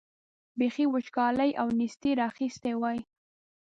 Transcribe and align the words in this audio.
بېخي 0.59 0.85
وچکالۍ 0.93 1.51
او 1.61 1.67
نېستۍ 1.79 2.11
را 2.19 2.25
اخیستي 2.31 2.73
وای. 2.77 2.99